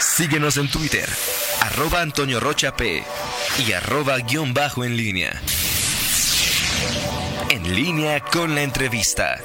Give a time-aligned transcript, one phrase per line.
[0.00, 1.08] Síguenos en Twitter,
[1.60, 3.02] arroba Antonio Rocha P
[3.66, 5.42] y arroba guion bajo en línea.
[7.50, 9.40] En línea con la entrevista.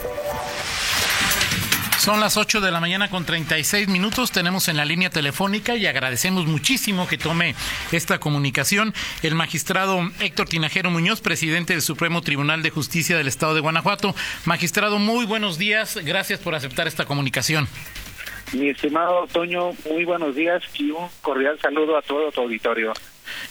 [1.98, 4.32] Son las 8 de la mañana con 36 minutos.
[4.32, 7.56] Tenemos en la línea telefónica y agradecemos muchísimo que tome
[7.92, 13.56] esta comunicación el magistrado Héctor Tinajero Muñoz, presidente del Supremo Tribunal de Justicia del Estado
[13.56, 14.14] de Guanajuato.
[14.46, 15.98] Magistrado, muy buenos días.
[16.04, 17.68] Gracias por aceptar esta comunicación.
[18.54, 22.94] Mi estimado Toño, muy buenos días y un cordial saludo a todo tu auditorio.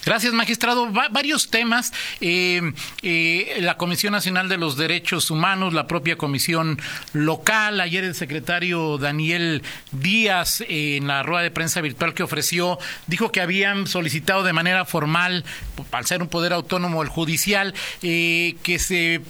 [0.05, 0.87] Gracias, magistrado.
[1.11, 1.93] varios temas.
[2.21, 2.61] Eh,
[3.01, 6.79] eh, la Comisión Nacional de los Derechos Humanos, la propia comisión
[7.11, 7.81] local.
[7.81, 9.61] Ayer el secretario Daniel
[9.91, 12.77] Díaz, eh, en la rueda de prensa virtual que ofreció,
[13.07, 15.43] dijo que habían solicitado de manera formal,
[15.91, 19.21] al ser un poder autónomo el judicial, que se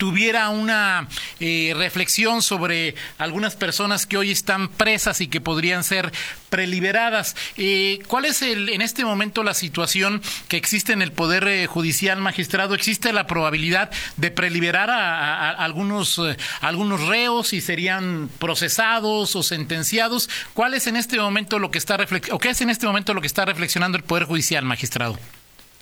[0.00, 1.08] tuviera una
[1.40, 6.10] eh, reflexión sobre algunas personas que hoy están presas y que podrían ser
[6.48, 7.36] preliberadas.
[7.58, 11.66] Eh, ¿Cuál es el, en este momento la situación que existe en el Poder eh,
[11.66, 12.74] Judicial Magistrado?
[12.74, 16.18] ¿Existe la probabilidad de preliberar a, algunos,
[16.62, 20.30] algunos reos y serían procesados o sentenciados?
[20.54, 21.98] ¿Cuál es en este momento lo que está
[22.32, 25.18] o qué es en este momento lo que está reflexionando el Poder Judicial Magistrado?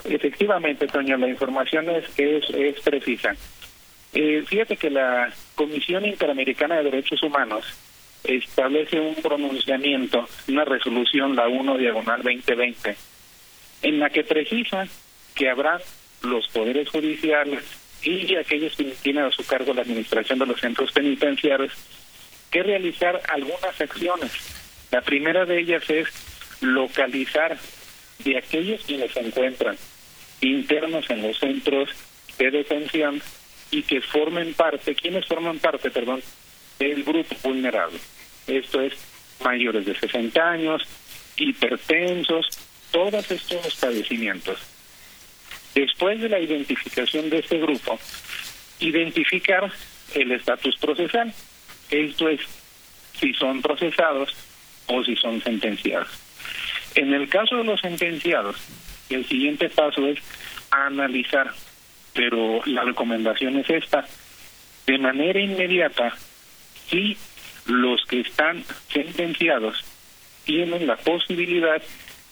[0.05, 3.37] Efectivamente, Toño, la información es, es precisa.
[4.13, 7.65] Eh, fíjate que la Comisión Interamericana de Derechos Humanos
[8.25, 12.97] establece un pronunciamiento, una resolución, la 1 diagonal 2020,
[13.83, 14.87] en la que precisa
[15.35, 15.81] que habrá
[16.23, 17.63] los poderes judiciales
[18.03, 21.73] y aquellos que tienen a su cargo la administración de los centros penitenciarios
[22.51, 24.33] que realizar algunas acciones.
[24.91, 26.09] La primera de ellas es
[26.61, 27.57] localizar
[28.25, 29.77] de aquellos quienes se encuentran
[30.41, 31.91] internos en los centros
[32.39, 33.21] de detención
[33.71, 36.23] y que formen parte, quienes forman parte, perdón,
[36.79, 37.99] del grupo vulnerable.
[38.47, 38.95] Esto es
[39.45, 40.83] mayores de 60 años,
[41.37, 42.47] hipertensos,
[42.91, 44.59] todos estos padecimientos.
[45.75, 47.99] Después de la identificación de este grupo,
[48.81, 49.71] identificar
[50.15, 51.33] el estatus procesal,
[51.91, 52.41] esto es,
[53.21, 54.35] si son procesados
[54.87, 56.09] o si son sentenciados.
[56.95, 58.57] En el caso de los sentenciados,
[59.11, 60.19] el siguiente paso es
[60.71, 61.53] analizar
[62.19, 64.05] pero la recomendación es esta.
[64.89, 66.17] De manera inmediata,
[66.91, 67.17] si
[67.67, 69.85] los que están sentenciados
[70.45, 71.81] tienen la posibilidad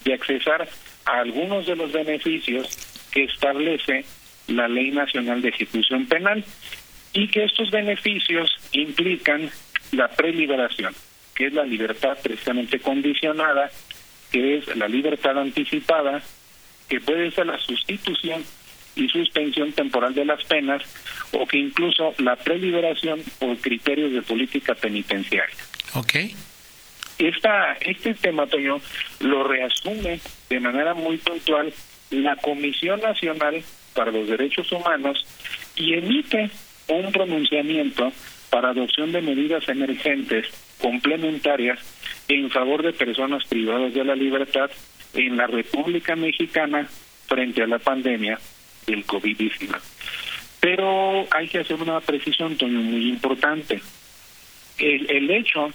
[0.03, 0.69] de accesar
[1.05, 2.67] a algunos de los beneficios
[3.13, 4.05] que establece
[4.49, 6.45] la Ley Nacional de Ejecución Penal
[7.13, 9.49] y que estos beneficios implican
[9.93, 10.97] la preliberación,
[11.33, 13.71] que es la libertad precisamente condicionada,
[14.33, 16.21] que es la libertad anticipada,
[16.89, 18.43] que puede ser la sustitución
[18.97, 20.83] y suspensión temporal de las penas
[21.33, 25.57] o que incluso la preliberación por criterios de política penitenciaria.
[25.95, 26.15] Ok.
[27.19, 28.81] Esta, este tema, Toño,
[29.21, 30.21] lo reasume
[30.51, 31.73] de manera muy puntual
[32.11, 33.63] la Comisión Nacional
[33.95, 35.27] para los Derechos Humanos
[35.77, 36.51] y emite
[36.89, 38.13] un pronunciamiento
[38.51, 40.47] para adopción de medidas emergentes
[40.81, 41.79] complementarias
[42.29, 44.71] en favor de personas privadas de la libertad
[45.15, 46.89] en la República Mexicana
[47.27, 48.39] frente a la pandemia
[48.87, 49.79] del COVID-19.
[50.61, 53.81] Pero hay que hacer una precisión, Toño, muy importante.
[54.79, 55.69] El, el hecho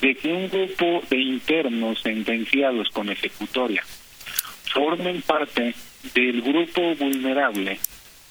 [0.00, 3.82] de que un grupo de internos sentenciados con ejecutoria
[4.72, 5.74] formen parte
[6.14, 7.78] del grupo vulnerable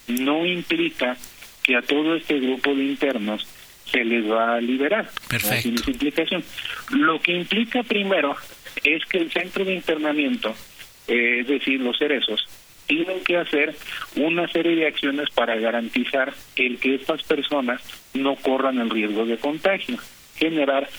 [0.07, 1.16] no implica
[1.63, 3.47] que a todo este grupo de internos
[3.91, 5.09] se les va a liberar.
[5.27, 5.67] Perfecto.
[5.91, 6.44] implicación.
[6.91, 8.35] Lo que implica primero
[8.83, 10.55] es que el centro de internamiento,
[11.07, 12.47] eh, es decir, los cerezos,
[12.91, 13.74] tienen que hacer
[14.18, 17.81] una serie de acciones para garantizar el que estas personas
[18.13, 19.97] no corran el riesgo de contagio,
[20.35, 20.90] generar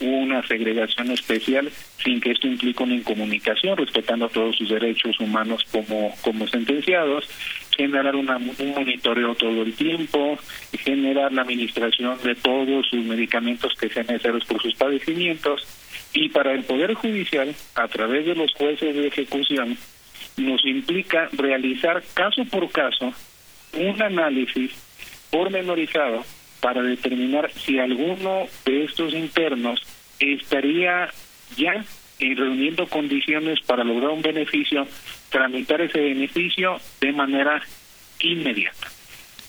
[0.00, 1.70] una segregación especial
[2.02, 7.28] sin que esto implique una incomunicación, respetando todos sus derechos humanos como, como sentenciados,
[7.76, 10.38] generar una, un monitoreo todo el tiempo,
[10.78, 15.66] generar la administración de todos sus medicamentos que sean necesarios por sus padecimientos,
[16.14, 19.76] y para el Poder Judicial, a través de los jueces de ejecución,
[20.36, 23.12] nos implica realizar caso por caso
[23.74, 24.72] un análisis
[25.30, 26.24] pormenorizado
[26.60, 29.80] para determinar si alguno de estos internos
[30.18, 31.08] estaría
[31.56, 31.84] ya
[32.18, 34.86] reuniendo condiciones para lograr un beneficio,
[35.30, 37.60] tramitar ese beneficio de manera
[38.20, 38.88] inmediata.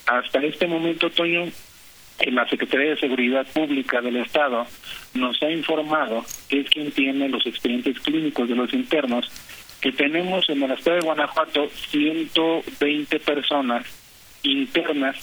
[0.07, 1.45] Hasta este momento, Toño,
[2.19, 4.65] en la Secretaría de Seguridad Pública del Estado
[5.13, 9.29] nos ha informado que es quien tiene los expedientes clínicos de los internos
[9.83, 13.85] que tenemos en el estado de Guanajuato 120 personas
[14.41, 15.17] internas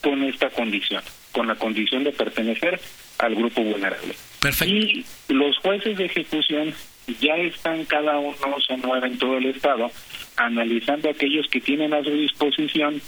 [0.00, 1.02] con esta condición,
[1.32, 2.80] con la condición de pertenecer
[3.18, 4.14] al grupo vulnerable.
[4.40, 4.74] Perfecto.
[4.74, 6.72] Y los jueces de ejecución
[7.20, 8.36] ya están cada uno,
[8.66, 9.90] se mueve en todo el estado,
[10.36, 13.02] analizando aquellos que tienen a su disposición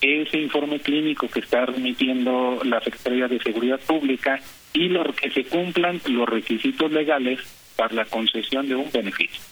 [0.00, 4.40] ese informe clínico que está remitiendo la Secretaría de Seguridad Pública
[4.72, 7.40] y lo que se cumplan los requisitos legales
[7.76, 9.42] para la concesión de un beneficio.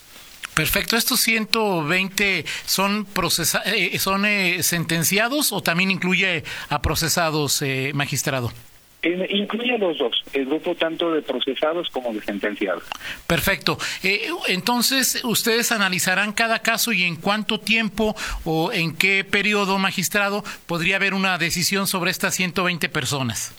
[0.58, 0.96] Perfecto.
[0.96, 8.50] ¿Estos 120 son, procesa eh, son eh, sentenciados o también incluye a procesados, eh, magistrado?
[9.04, 12.82] incluye los dos, el grupo tanto de procesados como de sentenciados.
[13.28, 13.78] Perfecto.
[14.48, 20.96] entonces, ustedes analizarán cada caso y en cuánto tiempo o en qué periodo, magistrado, podría
[20.96, 23.54] haber una decisión sobre estas 120 personas.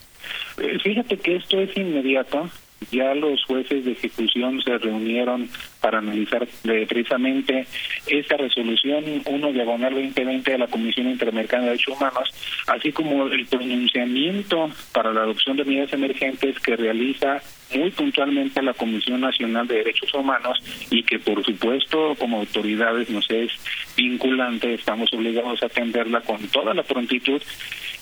[0.84, 2.50] fíjate que esto es inmediato
[2.92, 5.50] ya los jueces de ejecución se reunieron
[5.82, 7.68] para analizar eh, precisamente
[8.08, 12.30] esta resolución 1 diagonal 2020 de la Comisión Interamericana de Derechos Humanos,
[12.68, 17.42] así como el pronunciamiento para la adopción de medidas emergentes que realiza
[17.76, 20.60] muy puntualmente la Comisión Nacional de Derechos Humanos
[20.90, 23.52] y que por supuesto como autoridades nos es
[23.96, 27.42] vinculante, estamos obligados a atenderla con toda la prontitud.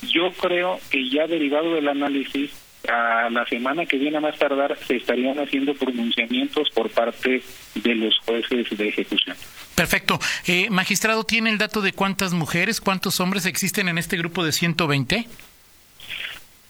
[0.03, 4.77] Yo creo que ya derivado del análisis a la semana que viene a más tardar
[4.87, 7.41] se estarían haciendo pronunciamientos por parte
[7.75, 9.35] de los jueces de ejecución.
[9.75, 10.19] Perfecto.
[10.47, 14.51] Eh, magistrado, ¿tiene el dato de cuántas mujeres, cuántos hombres existen en este grupo de
[14.51, 15.27] 120?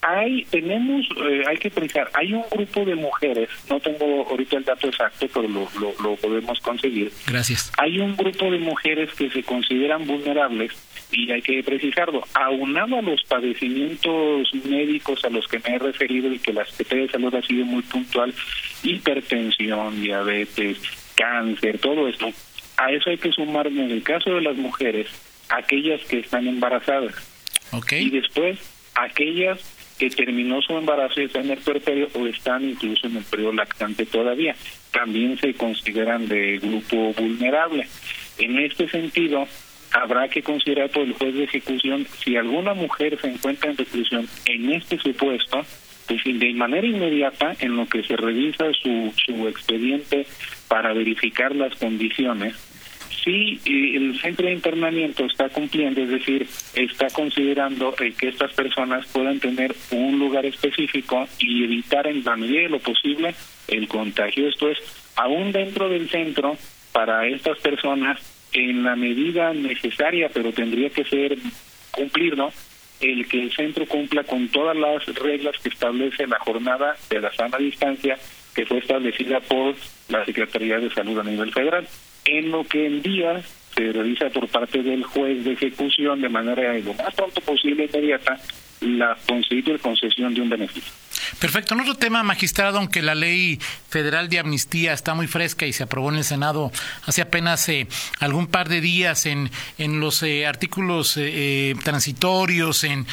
[0.02, 4.64] Hay, tenemos, eh, hay que pensar, hay un grupo de mujeres, no tengo ahorita el
[4.64, 7.12] dato exacto, pero lo, lo, lo podemos conseguir.
[7.26, 7.72] Gracias.
[7.78, 10.72] Hay un grupo de mujeres que se consideran vulnerables
[11.12, 16.32] y hay que precisarlo, aunado a los padecimientos médicos a los que me he referido
[16.32, 18.34] y que la Secretaría de Salud ha sido muy puntual,
[18.84, 20.80] hipertensión, diabetes,
[21.16, 22.32] cáncer, todo esto,
[22.78, 25.08] a eso hay que sumar en el caso de las mujeres
[25.50, 27.16] aquellas que están embarazadas.
[27.72, 28.06] Okay.
[28.06, 28.60] Y después
[28.96, 29.60] aquellas
[29.98, 33.54] que terminó su embarazo y están en el puerperio o están incluso en el periodo
[33.54, 34.56] lactante todavía.
[34.92, 37.88] También se consideran de grupo vulnerable.
[38.38, 39.48] En este sentido,
[39.92, 44.28] habrá que considerar por el juez de ejecución si alguna mujer se encuentra en reclusión
[44.46, 45.66] en este supuesto,
[46.08, 50.26] pues de manera inmediata en lo que se revisa su, su expediente
[50.68, 52.56] para verificar las condiciones,
[53.24, 59.40] si el centro de internamiento está cumpliendo, es decir, está considerando que estas personas puedan
[59.40, 63.36] tener un lugar específico y evitar en la medida de lo posible
[63.68, 64.48] el contagio.
[64.48, 64.78] Esto es,
[65.18, 66.58] aún dentro del centro,
[66.94, 71.38] para estas personas en la medida necesaria, pero tendría que ser
[71.92, 72.52] cumplirlo,
[73.00, 77.32] el que el centro cumpla con todas las reglas que establece la jornada de la
[77.34, 78.18] sana distancia
[78.56, 79.76] que fue establecida por
[80.10, 81.88] la Secretaría de Salud a nivel federal.
[82.26, 83.42] En lo que en día
[83.76, 88.40] se realiza por parte del juez de ejecución de manera lo más pronto posible inmediata
[88.82, 89.16] la
[89.82, 90.92] concesión de un beneficio.
[91.40, 91.74] Perfecto.
[91.74, 93.60] En otro tema, magistrado, aunque la ley
[93.90, 96.72] federal de amnistía está muy fresca y se aprobó en el Senado
[97.06, 97.88] hace apenas eh,
[98.20, 103.06] algún par de días en, en los eh, artículos eh, transitorios, en,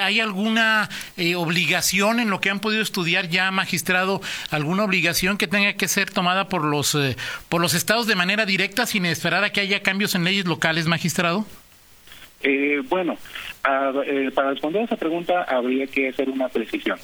[0.00, 0.88] ¿hay alguna
[1.36, 4.20] obligación en lo que han podido estudiar ya, magistrado,
[4.50, 6.96] alguna obligación que tenga que ser tomada por los,
[7.48, 10.86] por los estados de manera directa sin esperar a que haya cambios en leyes locales,
[10.86, 11.46] magistrado?
[12.88, 13.16] bueno,
[13.62, 16.98] para responder a esa pregunta habría que hacer una precisión.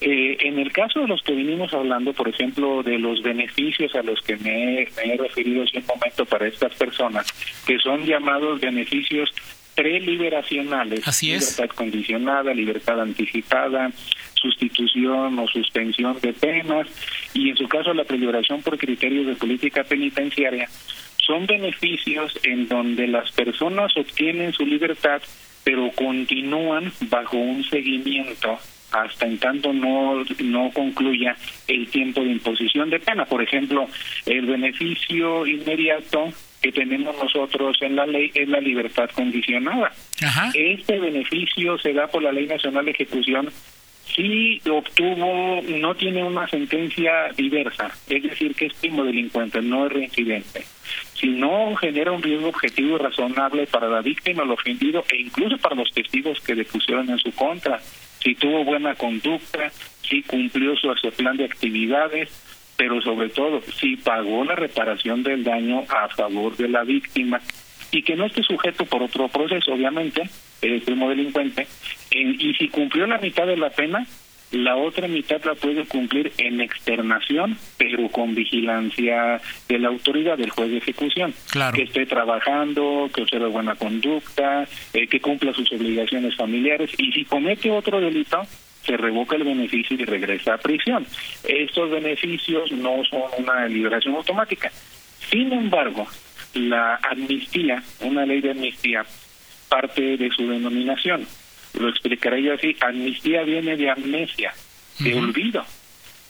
[0.00, 4.02] Eh, en el caso de los que vinimos hablando, por ejemplo, de los beneficios a
[4.02, 7.26] los que me he, referido hace un momento para estas personas,
[7.66, 9.32] que son llamados beneficios
[9.74, 13.90] preliberacionales, Así libertad condicionada, libertad anticipada,
[14.34, 16.86] sustitución o suspensión de penas
[17.34, 20.68] y en su caso la preliberación por criterios de política penitenciaria,
[21.16, 25.22] son beneficios en donde las personas obtienen su libertad
[25.64, 28.58] pero continúan bajo un seguimiento
[28.92, 33.24] hasta en tanto no, no concluya el tiempo de imposición de pena.
[33.24, 33.88] Por ejemplo,
[34.26, 39.92] el beneficio inmediato que tenemos nosotros en la ley es la libertad condicionada.
[40.54, 43.48] Este beneficio se da por la Ley Nacional de Ejecución
[44.14, 49.92] si obtuvo, no tiene una sentencia diversa, es decir, que es primo delincuente, no es
[49.92, 50.64] reincidente.
[51.14, 55.58] Si no genera un riesgo objetivo y razonable para la víctima, el ofendido e incluso
[55.58, 57.80] para los testigos que depusieron en su contra,
[58.22, 59.70] si tuvo buena conducta,
[60.02, 62.30] si cumplió su, plan de actividades,
[62.76, 67.40] pero sobre todo si pagó la reparación del daño a favor de la víctima.
[67.90, 70.28] Y que no esté sujeto por otro proceso, obviamente,
[70.60, 71.66] el primo delincuente,
[72.10, 74.06] y si cumplió la mitad de la pena,
[74.52, 80.50] la otra mitad la puede cumplir en externación, pero con vigilancia de la autoridad del
[80.50, 81.34] juez de ejecución.
[81.74, 87.24] Que esté trabajando, que observe buena conducta, eh, que cumpla sus obligaciones familiares y si
[87.24, 88.42] comete otro delito,
[88.84, 91.06] se revoca el beneficio y regresa a prisión.
[91.44, 94.72] Estos beneficios no son una liberación automática.
[95.30, 96.06] Sin embargo,
[96.54, 99.04] la amnistía, una ley de amnistía,
[99.68, 101.26] parte de su denominación.
[101.74, 104.52] Lo explicaré yo así, amnistía viene de amnesia,
[104.98, 105.64] de olvido.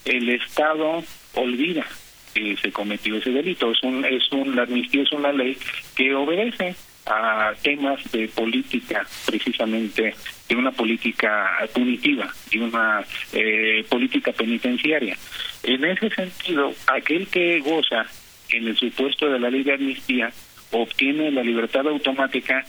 [0.04, 1.02] El Estado
[1.34, 1.86] olvida
[2.34, 3.70] que se cometió ese delito.
[3.70, 5.56] Es un, es un, la amnistía es una ley
[5.96, 6.74] que obedece
[7.06, 10.14] a temas de política, precisamente
[10.48, 15.16] de una política punitiva, de una eh, política penitenciaria.
[15.62, 18.06] En ese sentido, aquel que goza
[18.50, 20.30] en el supuesto de la ley de amnistía
[20.70, 22.64] obtiene la libertad automática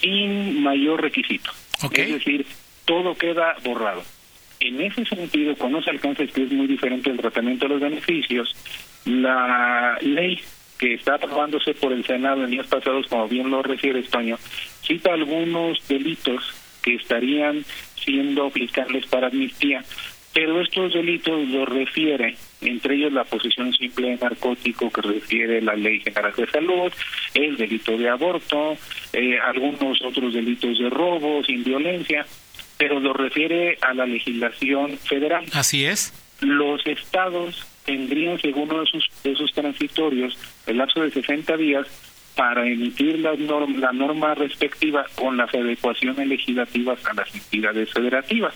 [0.00, 1.52] sin mayor requisito.
[1.82, 2.46] Es decir,
[2.84, 4.02] todo queda borrado.
[4.60, 8.56] En ese sentido, cuando se alcanza, que es muy diferente el tratamiento de los beneficios,
[9.04, 10.40] la ley
[10.78, 14.36] que está aprobándose por el Senado en días pasados, como bien lo refiere España,
[14.82, 17.64] cita algunos delitos que estarían
[17.96, 19.84] siendo aplicables para amnistía,
[20.38, 25.74] pero estos delitos los refiere, entre ellos la posesión simple de narcótico que refiere la
[25.74, 26.92] Ley General de Salud,
[27.34, 28.76] el delito de aborto,
[29.12, 32.24] eh, algunos otros delitos de robo sin violencia,
[32.76, 35.44] pero lo refiere a la legislación federal.
[35.54, 36.14] Así es.
[36.40, 41.88] Los estados tendrían, según uno de sus, de sus transitorios, el lapso de 60 días
[42.36, 48.54] para emitir la norma, la norma respectiva con las adecuaciones legislativas a las entidades federativas.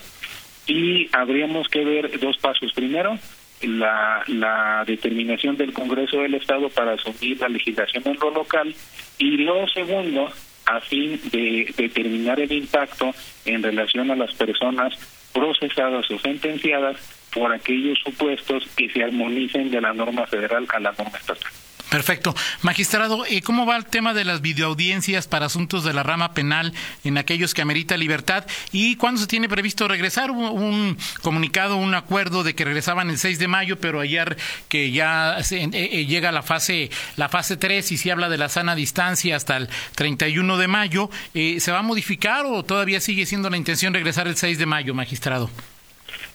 [0.67, 2.71] Y habríamos que ver dos pasos.
[2.73, 3.17] Primero,
[3.61, 8.73] la, la determinación del Congreso del Estado para asumir la legislación en lo local.
[9.17, 10.31] Y lo segundo,
[10.65, 13.13] a fin de determinar el impacto
[13.45, 14.93] en relación a las personas
[15.33, 16.97] procesadas o sentenciadas
[17.33, 21.51] por aquellos supuestos que se armonicen de la norma federal a la norma estatal.
[21.93, 22.33] Perfecto.
[22.63, 26.73] Magistrado, eh, ¿cómo va el tema de las videoaudiencias para asuntos de la rama penal
[27.03, 28.47] en aquellos que amerita libertad?
[28.71, 30.31] ¿Y cuándo se tiene previsto regresar?
[30.31, 34.37] Hubo un comunicado, un acuerdo de que regresaban el 6 de mayo, pero ayer
[34.69, 38.49] que ya eh, eh, llega la fase la fase 3 y se habla de la
[38.49, 43.51] sana distancia hasta el 31 de mayo, ¿se va a modificar o todavía sigue siendo
[43.51, 45.51] la intención regresar el 6 de mayo, magistrado?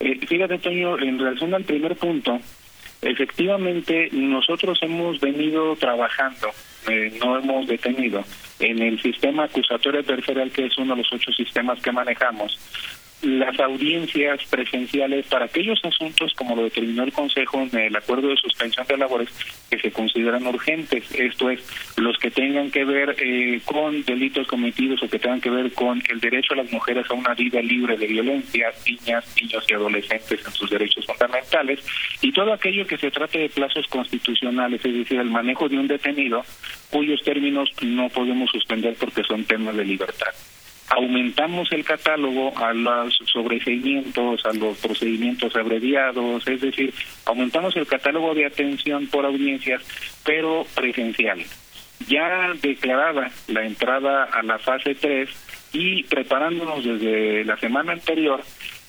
[0.00, 2.38] Eh, fíjate, Toño, en relación al primer punto,
[3.02, 6.49] efectivamente nosotros hemos venido trabajando,
[6.88, 8.25] eh, no hemos detenido,
[8.59, 12.59] en el sistema acusatorio terceral, que es uno de los ocho sistemas que manejamos,
[13.23, 18.37] las audiencias presenciales para aquellos asuntos, como lo determinó el Consejo en el acuerdo de
[18.37, 19.29] suspensión de labores,
[19.69, 21.05] que se consideran urgentes.
[21.13, 21.61] Esto es,
[21.97, 26.01] los que tengan que ver eh, con delitos cometidos o que tengan que ver con
[26.09, 30.47] el derecho a las mujeres a una vida libre de violencia, niñas, niños y adolescentes
[30.47, 31.85] en sus derechos fundamentales,
[32.23, 35.89] y todo aquello que se trate de plazos constitucionales, es decir, el manejo de un
[35.89, 36.45] detenido
[36.91, 40.33] cuyos términos no podemos suspender porque son temas de libertad
[40.90, 46.92] aumentamos el catálogo a los sobreseimientos, a los procedimientos abreviados, es decir,
[47.25, 49.83] aumentamos el catálogo de atención por audiencias,
[50.25, 51.42] pero presencial.
[52.07, 55.28] Ya declarada la entrada a la fase 3
[55.73, 58.40] y preparándonos desde la semana anterior,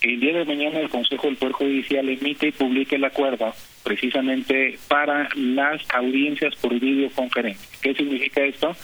[0.02, 3.54] el día de mañana el Consejo del Poder Judicial emite y publique el acuerdo
[3.84, 7.68] precisamente para las audiencias por videoconferencia.
[7.82, 8.76] ¿Qué significa esto?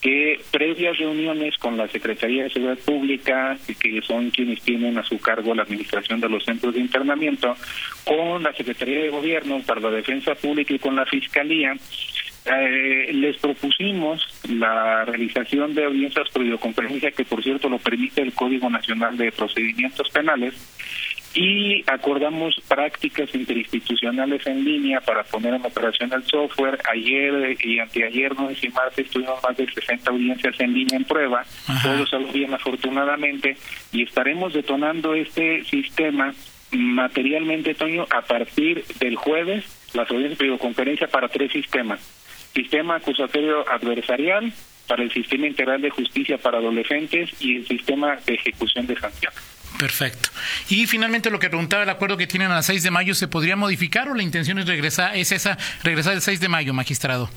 [0.00, 5.18] Que previas reuniones con la Secretaría de Seguridad Pública, que son quienes tienen a su
[5.18, 7.54] cargo la administración de los centros de internamiento,
[8.04, 11.74] con la Secretaría de Gobierno para la Defensa Pública y con la Fiscalía,
[12.46, 18.32] eh, les propusimos la realización de audiencias por videoconferencia, que por cierto lo permite el
[18.32, 20.54] Código Nacional de Procedimientos Penales,
[21.34, 26.78] y acordamos prácticas interinstitucionales en línea para poner en operación el software.
[26.90, 31.44] Ayer y anteayer, no y martes, tuvimos más de 60 audiencias en línea en prueba.
[31.82, 33.56] Todo salió bien, afortunadamente,
[33.92, 36.34] y estaremos detonando este sistema
[36.72, 42.00] materialmente, Toño, a partir del jueves, las audiencias de videoconferencia para tres sistemas.
[42.54, 44.52] Sistema acusatorio adversarial,
[44.90, 49.49] para el sistema integral de justicia para adolescentes y el sistema de ejecución de sanciones.
[49.80, 50.28] Perfecto.
[50.68, 53.56] Y finalmente lo que preguntaba el acuerdo que tienen a 6 de mayo, ¿se podría
[53.56, 57.30] modificar o la intención es regresar, es esa, regresar el 6 de mayo, magistrado?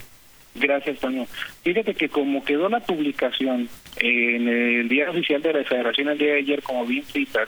[0.53, 1.25] Gracias, Toño.
[1.63, 6.33] Fíjate que como quedó la publicación en el día oficial de la Federación el día
[6.33, 7.47] de ayer, como bien citas,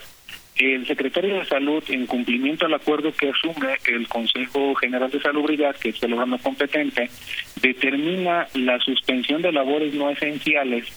[0.55, 5.75] el secretario de Salud, en cumplimiento al acuerdo que asume el Consejo General de Salubridad,
[5.75, 7.09] que es el órgano competente,
[7.61, 10.87] determina la suspensión de labores no esenciales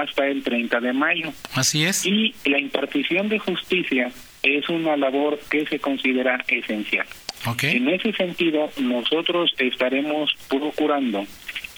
[0.00, 1.32] hasta el 30 de mayo.
[1.54, 2.06] Así es.
[2.06, 4.10] Y la impartición de justicia
[4.42, 7.06] es una labor que se considera esencial.
[7.46, 7.76] Okay.
[7.76, 11.24] En ese sentido, nosotros estaremos procurando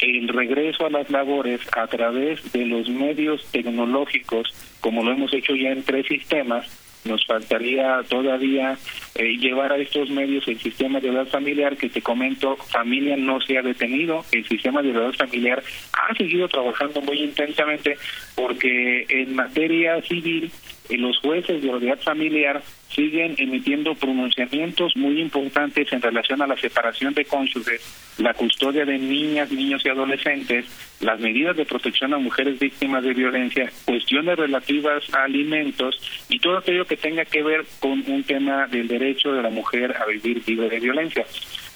[0.00, 5.54] el regreso a las labores a través de los medios tecnológicos, como lo hemos hecho
[5.54, 6.66] ya en tres sistemas,
[7.04, 8.76] nos faltaría todavía
[9.14, 13.40] eh, llevar a estos medios el sistema de edad familiar que te comento, familia no
[13.40, 17.96] se ha detenido, el sistema de edad familiar ha seguido trabajando muy intensamente
[18.34, 20.50] porque en materia civil
[20.90, 27.14] los jueces de unidad familiar siguen emitiendo pronunciamientos muy importantes en relación a la separación
[27.14, 30.66] de cónyuges, la custodia de niñas, niños y adolescentes,
[31.00, 36.58] las medidas de protección a mujeres víctimas de violencia, cuestiones relativas a alimentos y todo
[36.58, 40.42] aquello que tenga que ver con un tema del derecho de la mujer a vivir
[40.46, 41.24] libre de violencia.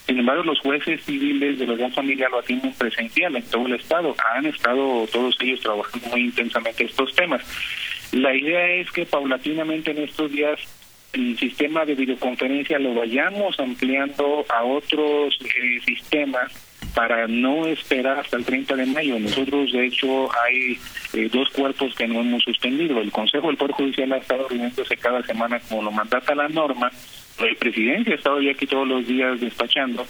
[0.06, 3.74] Sin embargo, los jueces civiles de la unidad familiar lo atienden presencial en todo el
[3.74, 4.14] Estado.
[4.34, 7.42] Han estado todos ellos trabajando muy intensamente estos temas.
[8.12, 10.58] La idea es que paulatinamente en estos días
[11.12, 16.52] el sistema de videoconferencia lo vayamos ampliando a otros eh, sistemas
[16.94, 19.18] para no esperar hasta el 30 de mayo.
[19.18, 20.78] Nosotros, de hecho, hay
[21.12, 23.00] eh, dos cuerpos que no hemos suspendido.
[23.00, 26.90] El Consejo del Poder Judicial ha estado reuniéndose cada semana como lo mandata la norma.
[27.38, 30.06] El presidente ha estado ya aquí todos los días despachando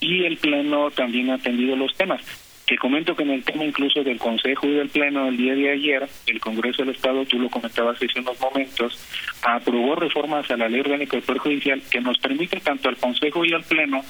[0.00, 2.22] y el Pleno también ha atendido los temas.
[2.70, 5.72] Te comento que en el tema incluso del Consejo y del Pleno el día de
[5.72, 8.96] ayer, el Congreso del Estado, tú lo comentabas hace unos momentos,
[9.42, 13.44] aprobó reformas a la ley orgánica del Poder Judicial que nos permite tanto al Consejo
[13.44, 14.02] y al Pleno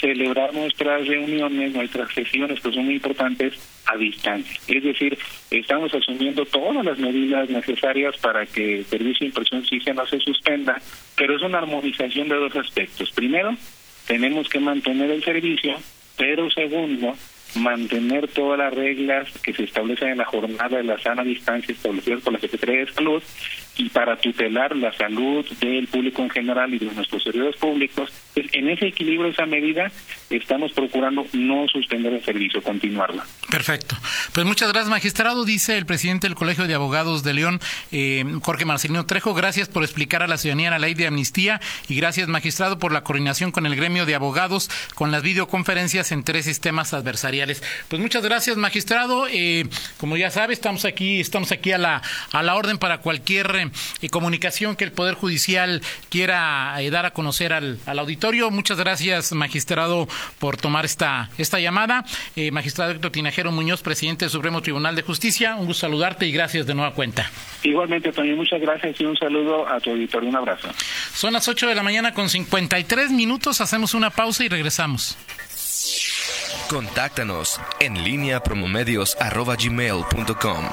[0.00, 3.52] celebrar nuestras reuniones, nuestras sesiones, que son muy importantes,
[3.84, 4.58] a distancia.
[4.66, 5.18] Es decir,
[5.50, 10.20] estamos asumiendo todas las medidas necesarias para que el servicio de impresión sí no se
[10.20, 10.80] suspenda,
[11.18, 13.12] pero es una armonización de dos aspectos.
[13.12, 13.54] Primero,
[14.06, 15.76] tenemos que mantener el servicio,
[16.16, 17.14] pero segundo,
[17.56, 22.22] mantener todas las reglas que se establecen en la jornada de la sana distancia establecidas
[22.22, 23.22] por la Secretaría de Salud
[23.76, 28.10] y para tutelar la salud del público en general y de nuestros servidores públicos.
[28.34, 29.90] Pues, en ese equilibrio, esa medida,
[30.30, 33.24] estamos procurando no suspender el servicio, continuarla.
[33.50, 33.96] Perfecto.
[34.32, 35.44] Pues muchas gracias, magistrado.
[35.44, 37.60] Dice el presidente del Colegio de Abogados de León,
[37.92, 39.34] eh, Jorge Marcelino Trejo.
[39.34, 43.04] Gracias por explicar a la ciudadanía la ley de amnistía y gracias, magistrado, por la
[43.04, 47.62] coordinación con el gremio de abogados con las videoconferencias en tres sistemas adversariales.
[47.88, 49.26] Pues muchas gracias, magistrado.
[49.30, 49.66] Eh,
[49.98, 53.65] como ya sabe, estamos aquí, estamos aquí a la, a la orden para cualquier
[54.00, 58.50] y comunicación que el Poder Judicial quiera eh, dar a conocer al, auditorio.
[58.50, 62.04] Muchas gracias, magistrado, por tomar esta, esta llamada.
[62.34, 66.32] Eh, magistrado Héctor Tinajero Muñoz, presidente del Supremo Tribunal de Justicia, un gusto saludarte y
[66.32, 67.30] gracias de nueva cuenta.
[67.62, 70.28] Igualmente, también muchas gracias y un saludo a tu auditorio.
[70.28, 70.68] Un abrazo.
[71.14, 73.60] Son las 8 de la mañana con 53 minutos.
[73.60, 75.16] Hacemos una pausa y regresamos.
[76.68, 80.64] Contáctanos en línea promomedios.com